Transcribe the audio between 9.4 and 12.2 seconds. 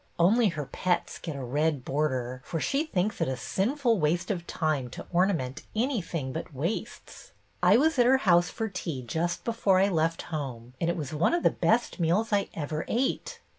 before I left home, and it was one of the best